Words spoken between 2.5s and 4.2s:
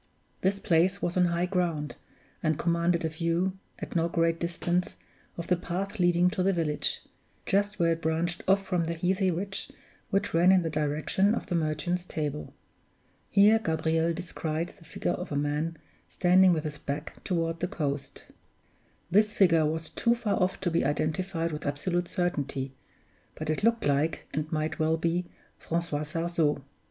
commanded a view, at no